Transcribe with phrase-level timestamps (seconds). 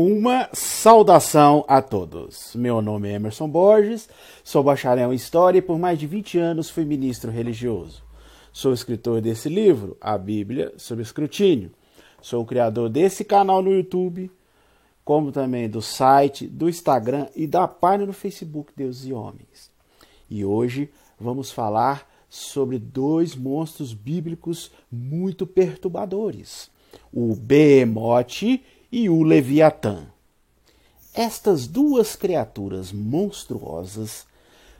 [0.00, 2.54] Uma saudação a todos.
[2.54, 4.08] Meu nome é Emerson Borges,
[4.44, 8.04] sou bacharel em História e por mais de 20 anos fui ministro religioso.
[8.52, 11.72] Sou escritor desse livro, A Bíblia sob Escrutínio.
[12.22, 14.30] Sou o criador desse canal no YouTube,
[15.04, 19.68] como também do site, do Instagram e da página no Facebook Deus e Homens.
[20.30, 26.70] E hoje vamos falar sobre dois monstros bíblicos muito perturbadores:
[27.12, 28.60] o Behemoth
[28.90, 30.06] e o Leviatã.
[31.14, 34.26] Estas duas criaturas monstruosas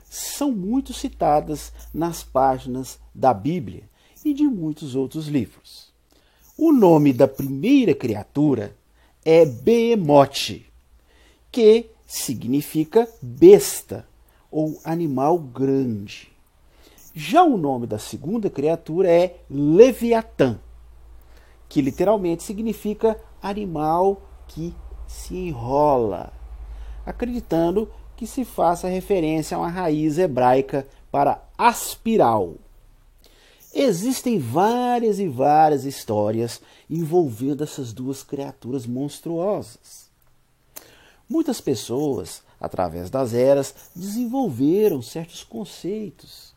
[0.09, 3.83] são muito citadas nas páginas da Bíblia
[4.25, 5.91] e de muitos outros livros.
[6.57, 8.75] O nome da primeira criatura
[9.23, 10.63] é Behemoth,
[11.51, 14.07] que significa besta
[14.51, 16.31] ou animal grande.
[17.13, 20.59] Já o nome da segunda criatura é Leviatã,
[21.67, 24.73] que literalmente significa animal que
[25.07, 26.31] se enrola,
[27.05, 32.55] acreditando que se faça referência a uma raiz hebraica para aspiral.
[33.73, 40.09] Existem várias e várias histórias envolvendo essas duas criaturas monstruosas.
[41.29, 46.53] Muitas pessoas, através das eras, desenvolveram certos conceitos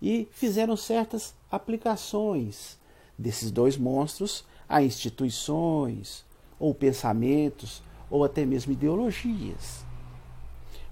[0.00, 2.78] e fizeram certas aplicações
[3.18, 6.24] desses dois monstros a instituições,
[6.58, 9.84] ou pensamentos, ou até mesmo ideologias.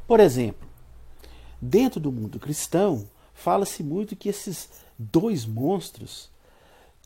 [0.05, 0.69] Por exemplo,
[1.63, 4.69] dentro do mundo cristão, fala-se muito que esses
[4.99, 6.29] dois monstros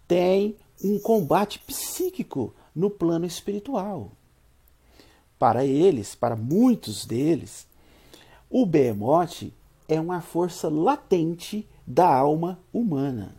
[0.09, 4.13] têm um combate psíquico no plano espiritual.
[5.39, 7.67] Para eles, para muitos deles,
[8.49, 9.53] o behemoth
[9.89, 13.37] é uma força latente da alma humana.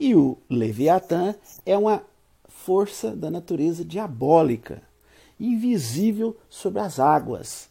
[0.00, 2.02] E o Leviatã é uma
[2.64, 4.82] força da natureza diabólica,
[5.38, 7.68] invisível sobre as águas,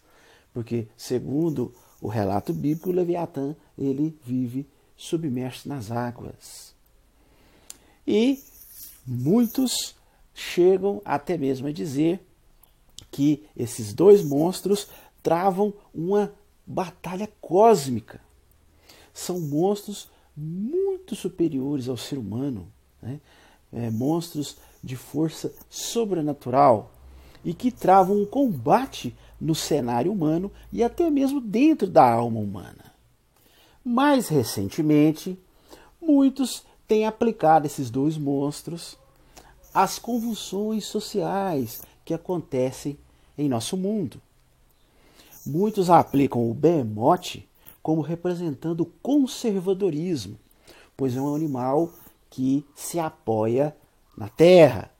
[0.54, 6.76] porque segundo o relato bíblico, o Leviatã ele vive submerso nas águas.
[8.06, 8.44] E
[9.06, 9.96] muitos
[10.34, 12.24] chegam até mesmo a dizer
[13.09, 14.88] que esses dois monstros
[15.24, 16.32] travam uma
[16.66, 18.22] batalha cósmica.
[19.14, 22.72] São monstros muito superiores ao ser humano,
[23.02, 23.20] né?
[23.72, 26.92] é, monstros de força sobrenatural
[27.44, 32.94] e que travam um combate no cenário humano e até mesmo dentro da alma humana.
[33.84, 35.38] Mais recentemente,
[36.02, 38.98] muitos têm aplicado esses dois monstros
[39.74, 42.98] às convulsões sociais que acontecem
[43.38, 44.22] em nosso mundo.
[45.46, 47.44] Muitos aplicam o behemoth
[47.82, 50.38] como representando o conservadorismo,
[50.96, 51.92] pois é um animal
[52.30, 53.76] que se apoia
[54.18, 54.91] na terra.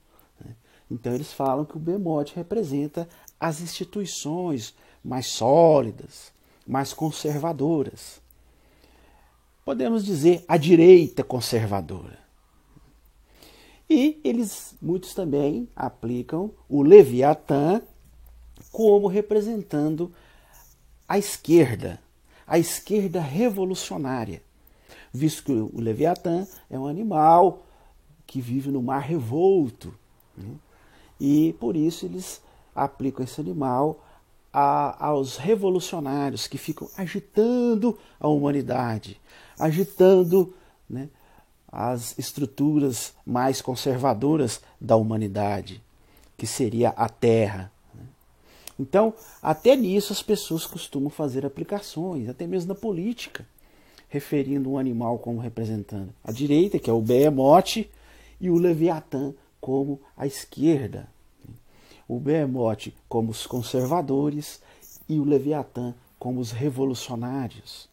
[0.44, 0.56] Né?
[0.90, 3.08] Então eles falam que o bemote representa
[3.40, 6.32] as instituições mais sólidas,
[6.66, 8.22] mais conservadoras.
[9.66, 12.20] Podemos dizer a direita conservadora.
[13.90, 17.82] E eles, muitos também, aplicam o Leviatã
[18.72, 20.12] como representando
[21.08, 22.00] a esquerda,
[22.48, 24.42] a esquerda revolucionária,
[25.14, 27.66] visto que o Leviatã é um animal
[28.34, 29.94] que vive no mar revolto.
[30.36, 30.56] Né?
[31.22, 32.42] E por isso eles
[32.74, 34.04] aplicam esse animal
[34.52, 39.22] a, aos revolucionários que ficam agitando a humanidade,
[39.60, 40.52] agitando
[40.90, 41.10] né,
[41.72, 45.80] as estruturas mais conservadoras da humanidade,
[46.36, 47.72] que seria a terra.
[47.94, 48.02] Né?
[48.80, 49.14] Então,
[49.44, 53.46] até nisso as pessoas costumam fazer aplicações, até mesmo na política,
[54.10, 57.88] referindo um animal como representando a direita, que é o behemoth,
[58.40, 61.10] e o Leviatã como a esquerda.
[62.08, 64.62] O Behemoth como os conservadores
[65.08, 67.90] e o Leviatã como os revolucionários.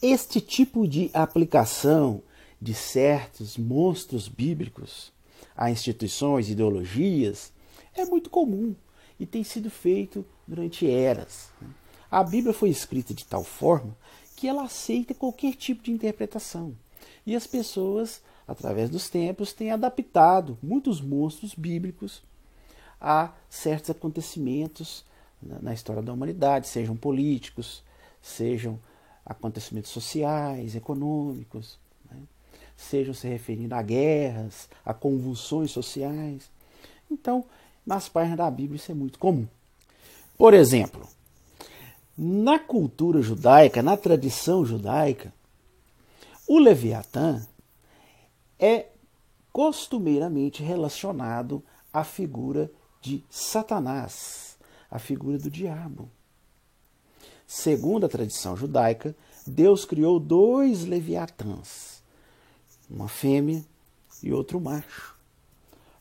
[0.00, 2.22] Este tipo de aplicação
[2.60, 5.12] de certos monstros bíblicos
[5.58, 7.52] a instituições, ideologias,
[7.92, 8.76] é muito comum
[9.18, 11.50] e tem sido feito durante eras.
[12.08, 13.96] A Bíblia foi escrita de tal forma
[14.36, 16.76] que ela aceita qualquer tipo de interpretação.
[17.26, 22.22] E as pessoas através dos tempos, tem adaptado muitos monstros bíblicos
[22.98, 25.04] a certos acontecimentos
[25.40, 27.84] na história da humanidade, sejam políticos,
[28.20, 28.80] sejam
[29.24, 31.78] acontecimentos sociais, econômicos,
[32.10, 32.16] né?
[32.76, 36.50] sejam se referindo a guerras, a convulsões sociais.
[37.10, 37.44] Então,
[37.86, 39.46] nas páginas da Bíblia isso é muito comum.
[40.36, 41.06] Por exemplo,
[42.16, 45.32] na cultura judaica, na tradição judaica,
[46.48, 47.46] o Leviatã
[48.58, 48.86] é
[49.52, 51.62] costumeiramente relacionado
[51.92, 52.70] à figura
[53.00, 54.58] de Satanás,
[54.90, 56.10] a figura do diabo.
[57.46, 59.16] Segundo a tradição judaica,
[59.46, 62.02] Deus criou dois leviatãs,
[62.90, 63.64] uma fêmea
[64.22, 65.16] e outro macho.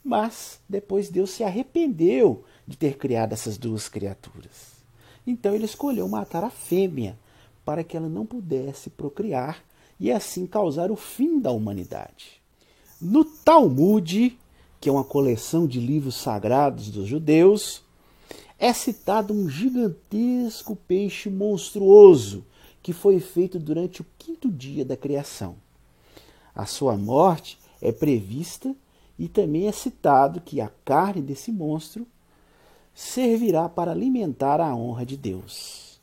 [0.03, 4.77] Mas depois Deus se arrependeu de ter criado essas duas criaturas.
[5.25, 7.17] Então ele escolheu matar a fêmea
[7.63, 9.63] para que ela não pudesse procriar
[9.99, 12.41] e assim causar o fim da humanidade.
[12.99, 14.37] No Talmud,
[14.81, 17.83] que é uma coleção de livros sagrados dos judeus,
[18.57, 22.43] é citado um gigantesco peixe monstruoso
[22.81, 25.57] que foi feito durante o quinto dia da criação.
[26.55, 28.75] A sua morte é prevista
[29.19, 32.07] e também é citado que a carne desse monstro
[32.95, 36.01] servirá para alimentar a honra de Deus.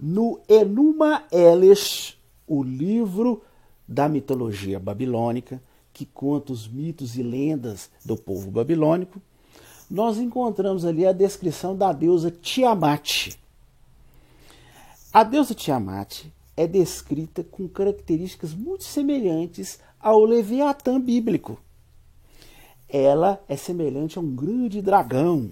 [0.00, 3.40] No Enuma Elish, o livro
[3.86, 5.62] da mitologia babilônica,
[5.98, 9.20] que conta os mitos e lendas do povo babilônico,
[9.90, 13.36] nós encontramos ali a descrição da deusa Tiamat.
[15.12, 21.58] A deusa Tiamat é descrita com características muito semelhantes ao Leviatã bíblico.
[22.88, 25.50] Ela é semelhante a um grande dragão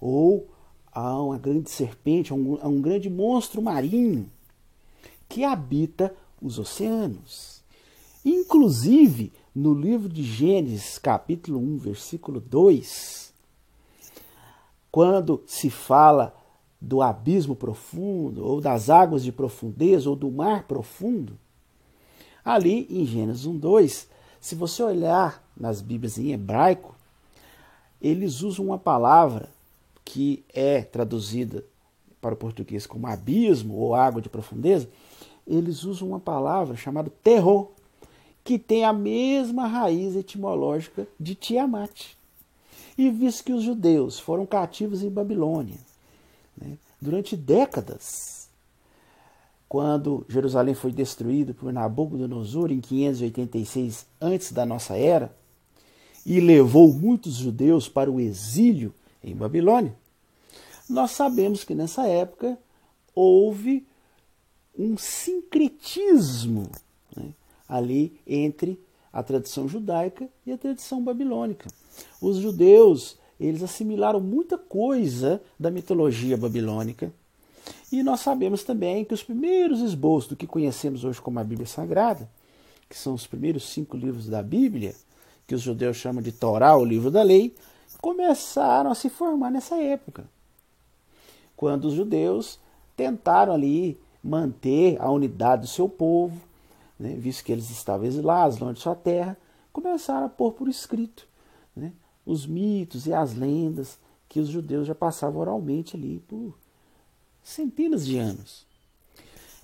[0.00, 0.48] ou
[0.92, 4.30] a uma grande serpente, a um, a um grande monstro marinho
[5.28, 7.58] que habita os oceanos.
[8.24, 13.32] Inclusive, no livro de Gênesis, capítulo 1, versículo 2,
[14.90, 16.34] quando se fala
[16.80, 21.38] do abismo profundo, ou das águas de profundeza, ou do mar profundo,
[22.44, 24.08] ali em Gênesis 1, 2,
[24.40, 26.94] se você olhar nas Bíblias em hebraico,
[28.00, 29.48] eles usam uma palavra
[30.04, 31.64] que é traduzida
[32.20, 34.88] para o português como abismo ou água de profundeza,
[35.46, 37.70] eles usam uma palavra chamada terror,
[38.48, 42.16] que tem a mesma raiz etimológica de Tiamat.
[42.96, 45.76] E visto que os judeus foram cativos em Babilônia
[46.56, 48.48] né, durante décadas,
[49.68, 55.30] quando Jerusalém foi destruído por Nabucodonosor em 586 antes da nossa era,
[56.24, 59.94] e levou muitos judeus para o exílio em Babilônia,
[60.88, 62.58] nós sabemos que nessa época
[63.14, 63.86] houve
[64.74, 66.70] um sincretismo
[67.68, 68.80] ali entre
[69.12, 71.68] a tradição judaica e a tradição babilônica.
[72.20, 77.12] Os judeus, eles assimilaram muita coisa da mitologia babilônica.
[77.90, 81.66] E nós sabemos também que os primeiros esboços do que conhecemos hoje como a Bíblia
[81.66, 82.28] Sagrada,
[82.88, 84.94] que são os primeiros cinco livros da Bíblia,
[85.46, 87.54] que os judeus chamam de Torá, o livro da lei,
[88.00, 90.24] começaram a se formar nessa época.
[91.56, 92.58] Quando os judeus
[92.96, 96.47] tentaram ali manter a unidade do seu povo,
[96.98, 99.36] né, visto que eles estavam exilados, longe de sua terra,
[99.72, 101.28] começaram a pôr por escrito
[101.74, 101.92] né,
[102.26, 103.98] os mitos e as lendas
[104.28, 106.58] que os judeus já passavam oralmente ali por
[107.42, 108.66] centenas de anos.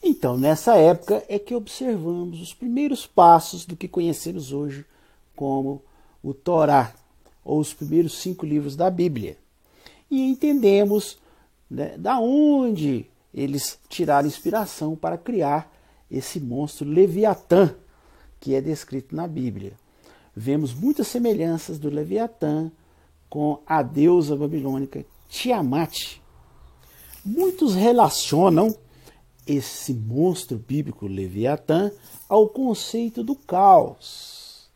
[0.02, 4.84] Então, nessa época é que observamos os primeiros passos do que conhecemos hoje
[5.34, 5.82] como
[6.22, 6.94] o Torá,
[7.44, 9.36] ou os primeiros cinco livros da Bíblia.
[10.10, 11.18] E entendemos
[11.70, 15.73] né, da onde eles tiraram inspiração para criar
[16.10, 17.74] esse monstro Leviatã,
[18.40, 19.72] que é descrito na Bíblia.
[20.36, 22.70] Vemos muitas semelhanças do Leviatã
[23.28, 26.20] com a deusa babilônica Tiamat.
[27.24, 28.76] Muitos relacionam
[29.46, 31.90] esse monstro bíblico Leviatã
[32.28, 34.70] ao conceito do caos,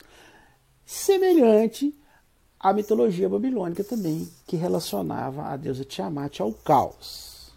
[0.85, 1.95] semelhante
[2.61, 7.53] à mitologia babilônica também, que relacionava a deusa Tiamat ao caos.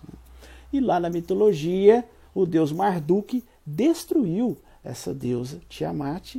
[0.71, 3.43] E lá na mitologia, o deus Marduk
[3.75, 6.37] destruiu essa deusa Tiamat,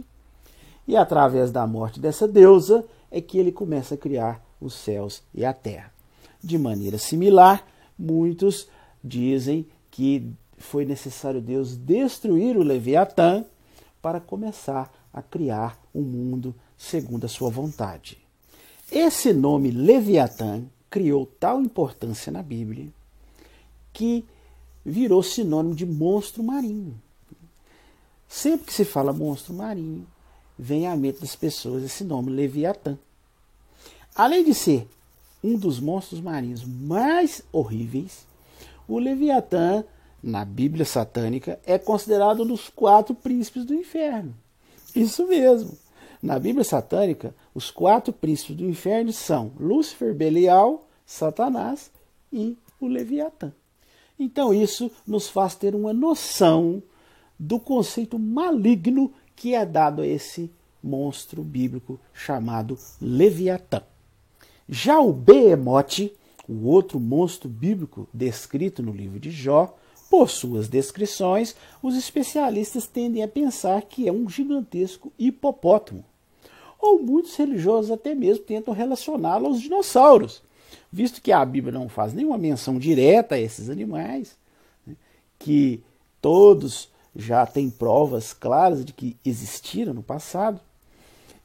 [0.87, 5.45] e através da morte dessa deusa é que ele começa a criar os céus e
[5.45, 5.93] a terra.
[6.43, 7.65] De maneira similar,
[7.99, 8.69] muitos
[9.03, 13.45] dizem que foi necessário Deus destruir o Leviatã
[14.01, 18.19] para começar a criar o um mundo segundo a sua vontade.
[18.91, 22.89] Esse nome Leviatã criou tal importância na Bíblia
[23.93, 24.25] que
[24.85, 27.01] virou sinônimo de monstro marinho.
[28.33, 30.07] Sempre que se fala monstro marinho,
[30.59, 32.99] vem à mente das pessoas esse nome, Leviatã.
[34.15, 34.89] Além de ser
[35.45, 38.27] um dos monstros marinhos mais horríveis,
[38.89, 39.85] o Leviatã,
[40.23, 44.35] na Bíblia satânica, é considerado um dos quatro príncipes do inferno.
[44.97, 45.77] Isso mesmo.
[46.23, 51.91] Na Bíblia satânica, os quatro príncipes do inferno são Lúcifer, Belial, Satanás
[52.33, 53.53] e o Leviatã.
[54.19, 56.83] Então, isso nos faz ter uma noção
[57.39, 60.51] do conceito maligno que é dado a esse
[60.83, 63.83] monstro bíblico chamado Leviatã.
[64.69, 66.13] Já o Behemoth,
[66.49, 69.77] o outro monstro bíblico descrito no livro de Jó,
[70.11, 76.05] por suas descrições, os especialistas tendem a pensar que é um gigantesco hipopótamo.
[76.79, 80.43] Ou muitos religiosos até mesmo tentam relacioná-lo aos dinossauros,
[80.93, 84.37] visto que a Bíblia não faz nenhuma menção direta a esses animais,
[84.87, 84.97] né,
[85.39, 85.83] que
[86.21, 90.61] todos já têm provas claras de que existiram no passado,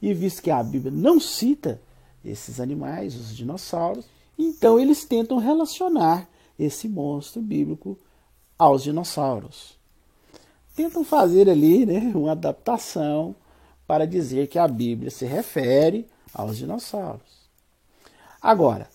[0.00, 1.80] e visto que a Bíblia não cita
[2.24, 4.06] esses animais, os dinossauros,
[4.38, 7.98] então eles tentam relacionar esse monstro bíblico
[8.58, 9.76] aos dinossauros.
[10.74, 13.34] Tentam fazer ali né, uma adaptação
[13.86, 17.48] para dizer que a Bíblia se refere aos dinossauros.
[18.40, 18.88] Agora,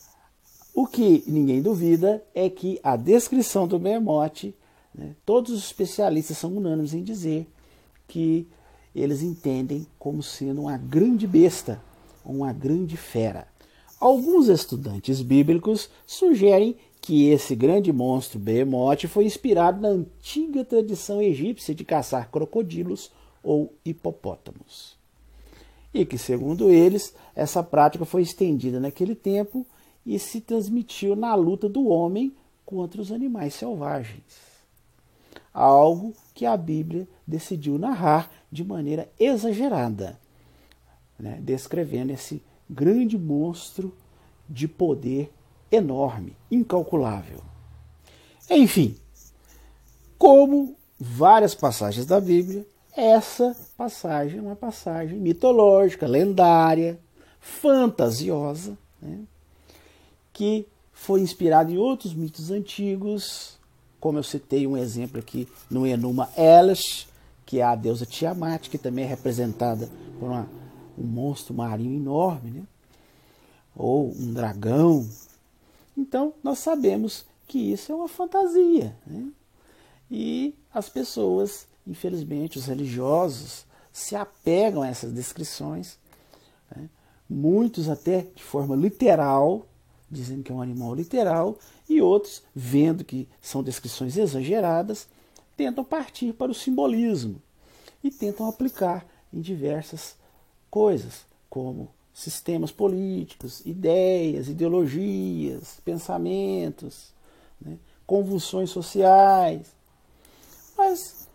[0.73, 4.53] o que ninguém duvida é que a descrição do Behemoth,
[4.93, 7.47] né, todos os especialistas são unânimes em dizer
[8.07, 8.47] que
[8.95, 11.81] eles entendem como sendo uma grande besta,
[12.23, 13.47] uma grande fera.
[13.99, 21.73] Alguns estudantes bíblicos sugerem que esse grande monstro Behemoth foi inspirado na antiga tradição egípcia
[21.73, 24.95] de caçar crocodilos ou hipopótamos.
[25.93, 29.65] E que, segundo eles, essa prática foi estendida naquele tempo
[30.05, 32.33] e se transmitiu na luta do homem
[32.65, 34.52] contra os animais selvagens.
[35.53, 40.19] Algo que a Bíblia decidiu narrar de maneira exagerada,
[41.19, 43.93] né, descrevendo esse grande monstro
[44.49, 45.31] de poder
[45.71, 47.41] enorme, incalculável.
[48.49, 48.95] Enfim,
[50.17, 56.99] como várias passagens da Bíblia, essa passagem é uma passagem mitológica, lendária,
[57.39, 59.21] fantasiosa, né?
[60.31, 63.59] que foi inspirada em outros mitos antigos,
[64.03, 67.07] como eu citei um exemplo aqui no Enuma Elish,
[67.45, 70.45] que é a deusa Tiamat, que também é representada por uma,
[70.97, 72.63] um monstro marinho enorme, né?
[73.73, 75.07] ou um dragão,
[75.97, 78.93] então, nós sabemos que isso é uma fantasia.
[79.07, 79.31] Né?
[80.11, 85.97] E as pessoas, infelizmente, os religiosos, se apegam a essas descrições,
[86.75, 86.89] né?
[87.29, 89.65] muitos até de forma literal,
[90.13, 91.57] dizendo que é um animal literal,
[91.89, 95.07] e outros, vendo que são descrições exageradas,
[95.57, 97.41] tentam partir para o simbolismo
[98.03, 100.15] e tentam aplicar em diversas
[100.69, 107.11] coisas, como sistemas políticos, ideias, ideologias, pensamentos,
[107.59, 109.75] né, convulsões sociais.
[110.77, 111.27] Mas,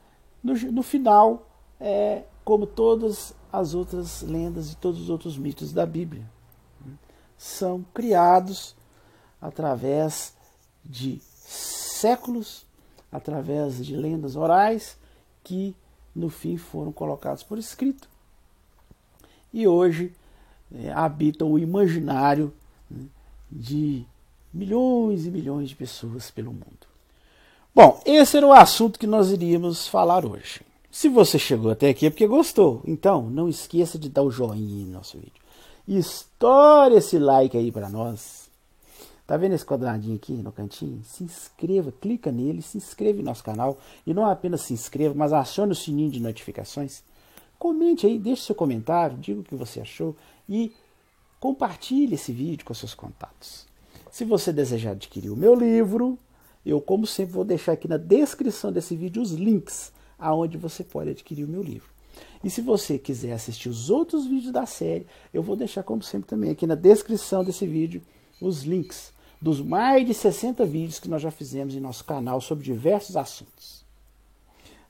[0.43, 1.49] no, no final,
[1.81, 6.29] é como todas as outras lendas e todos os outros mitos da Bíblia.
[7.38, 8.75] São criados
[9.40, 10.35] através
[10.85, 12.66] de séculos,
[13.11, 14.97] através de lendas orais,
[15.42, 15.75] que
[16.14, 18.09] no fim foram colocados por escrito.
[19.52, 20.12] E hoje
[20.75, 22.52] é, habitam o imaginário
[22.90, 23.07] né,
[23.50, 24.04] de
[24.52, 26.87] milhões e milhões de pessoas pelo mundo.
[27.75, 30.62] Bom, esse era o assunto que nós iríamos falar hoje.
[30.90, 32.83] Se você chegou até aqui é porque gostou.
[32.85, 35.40] Então, não esqueça de dar o joinha no nosso vídeo.
[35.88, 38.50] Estoure esse like aí para nós.
[39.26, 41.02] Tá vendo esse quadradinho aqui no cantinho?
[41.02, 43.78] Se inscreva, clica nele, se inscreve no nosso canal.
[44.07, 47.02] E não apenas se inscreva, mas acione o sininho de notificações.
[47.59, 50.14] Comente aí, deixe seu comentário, diga o que você achou
[50.47, 50.75] e
[51.40, 53.66] compartilhe esse vídeo com seus contatos.
[54.12, 56.18] Se você desejar adquirir o meu livro,
[56.66, 61.11] eu, como sempre, vou deixar aqui na descrição desse vídeo os links aonde você pode
[61.11, 61.98] adquirir o meu livro.
[62.43, 66.29] E se você quiser assistir os outros vídeos da série, eu vou deixar, como sempre,
[66.29, 68.03] também aqui na descrição desse vídeo
[68.41, 72.65] os links dos mais de 60 vídeos que nós já fizemos em nosso canal sobre
[72.65, 73.85] diversos assuntos.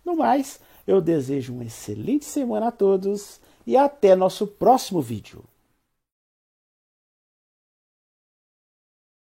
[0.05, 5.45] No mais, eu desejo uma excelente semana a todos e até nosso próximo vídeo.